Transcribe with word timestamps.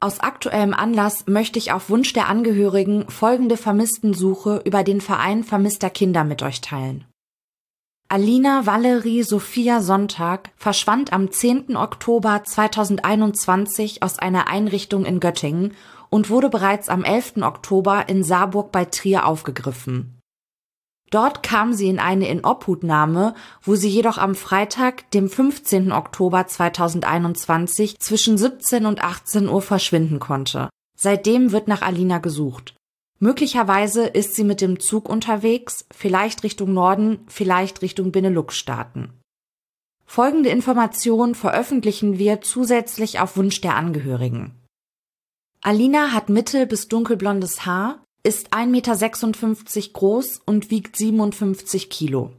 Aus 0.00 0.20
aktuellem 0.20 0.74
Anlass 0.74 1.24
möchte 1.26 1.58
ich 1.58 1.72
auf 1.72 1.90
Wunsch 1.90 2.12
der 2.12 2.28
Angehörigen 2.28 3.08
folgende 3.08 3.56
Vermisstensuche 3.56 4.62
über 4.64 4.84
den 4.84 5.00
Verein 5.00 5.42
vermisster 5.42 5.90
Kinder 5.90 6.22
mit 6.22 6.42
euch 6.42 6.60
teilen. 6.60 7.04
Alina 8.08 8.64
Valerie 8.64 9.24
Sophia 9.24 9.82
Sonntag 9.82 10.50
verschwand 10.56 11.12
am 11.12 11.32
10. 11.32 11.76
Oktober 11.76 12.42
2021 12.44 14.02
aus 14.04 14.20
einer 14.20 14.46
Einrichtung 14.46 15.04
in 15.04 15.18
Göttingen 15.18 15.74
und 16.10 16.30
wurde 16.30 16.48
bereits 16.48 16.88
am 16.88 17.02
11. 17.02 17.42
Oktober 17.42 18.08
in 18.08 18.22
Saarburg 18.22 18.70
bei 18.70 18.84
Trier 18.84 19.26
aufgegriffen. 19.26 20.17
Dort 21.10 21.42
kam 21.42 21.72
sie 21.72 21.88
in 21.88 21.98
eine 21.98 22.28
Inobhutnahme, 22.28 23.34
wo 23.62 23.76
sie 23.76 23.88
jedoch 23.88 24.18
am 24.18 24.34
Freitag, 24.34 25.10
dem 25.12 25.30
15. 25.30 25.90
Oktober 25.92 26.46
2021 26.46 27.98
zwischen 27.98 28.36
17 28.36 28.84
und 28.84 29.02
18 29.02 29.48
Uhr 29.48 29.62
verschwinden 29.62 30.18
konnte. 30.18 30.68
Seitdem 30.98 31.52
wird 31.52 31.68
nach 31.68 31.82
Alina 31.82 32.18
gesucht. 32.18 32.74
Möglicherweise 33.20 34.06
ist 34.06 34.34
sie 34.34 34.44
mit 34.44 34.60
dem 34.60 34.78
Zug 34.80 35.08
unterwegs, 35.08 35.86
vielleicht 35.90 36.44
Richtung 36.44 36.72
Norden, 36.72 37.20
vielleicht 37.26 37.82
Richtung 37.82 38.12
Benelux-Staaten. 38.12 39.12
Folgende 40.04 40.50
Informationen 40.50 41.34
veröffentlichen 41.34 42.18
wir 42.18 42.40
zusätzlich 42.40 43.20
auf 43.20 43.36
Wunsch 43.36 43.60
der 43.60 43.76
Angehörigen. 43.76 44.54
Alina 45.62 46.12
hat 46.12 46.28
mittel- 46.28 46.66
bis 46.66 46.88
dunkelblondes 46.88 47.66
Haar, 47.66 48.04
ist 48.28 48.52
1,56 48.52 48.66
Meter 48.66 49.92
groß 49.94 50.42
und 50.44 50.70
wiegt 50.70 50.96
57 50.96 51.88
Kilo. 51.88 52.30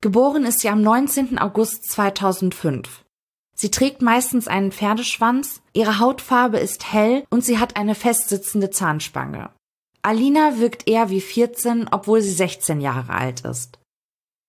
Geboren 0.00 0.44
ist 0.44 0.60
sie 0.60 0.68
am 0.68 0.82
19. 0.82 1.36
August 1.38 1.90
2005. 1.90 3.04
Sie 3.56 3.72
trägt 3.72 4.02
meistens 4.02 4.46
einen 4.46 4.70
Pferdeschwanz, 4.70 5.62
ihre 5.72 5.98
Hautfarbe 5.98 6.58
ist 6.58 6.92
hell 6.92 7.24
und 7.28 7.44
sie 7.44 7.58
hat 7.58 7.76
eine 7.76 7.96
festsitzende 7.96 8.70
Zahnspange. 8.70 9.50
Alina 10.02 10.58
wirkt 10.60 10.86
eher 10.86 11.10
wie 11.10 11.20
14, 11.20 11.88
obwohl 11.90 12.20
sie 12.20 12.30
16 12.30 12.80
Jahre 12.80 13.12
alt 13.12 13.40
ist. 13.40 13.80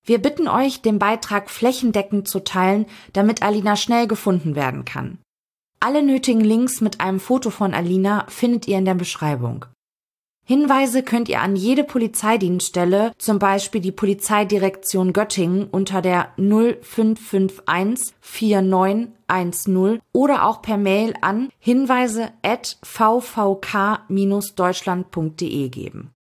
Wir 0.05 0.19
bitten 0.19 0.47
euch, 0.47 0.83
den 0.83 0.99
Beitrag 0.99 1.49
flächendeckend 1.49 2.27
zu 2.27 2.43
teilen, 2.43 2.85
damit 3.13 3.41
Alina 3.41 3.75
schnell 3.77 4.05
gefunden 4.07 4.53
werden 4.53 4.85
kann. 4.85 5.17
Alle 5.79 6.03
nötigen 6.03 6.41
Links 6.41 6.81
mit 6.81 7.01
einem 7.01 7.19
Foto 7.19 7.49
von 7.49 7.73
Alina 7.73 8.27
findet 8.29 8.67
ihr 8.67 8.77
in 8.77 8.85
der 8.85 8.93
Beschreibung. 8.93 9.65
Hinweise 10.49 11.03
könnt 11.03 11.27
ihr 11.27 11.41
an 11.41 11.57
jede 11.57 11.83
Polizeidienststelle, 11.83 13.11
zum 13.17 13.37
Beispiel 13.37 13.81
die 13.81 13.91
Polizeidirektion 13.91 15.11
Göttingen 15.11 15.67
unter 15.69 16.01
der 16.01 16.29
0551 16.37 18.15
4910 18.21 19.99
oder 20.13 20.45
auch 20.45 20.61
per 20.61 20.77
Mail 20.77 21.15
an 21.19 21.49
hinweise 21.59 22.29
at 22.43 22.77
vvk-deutschland.de 22.81 25.67
geben. 25.67 26.13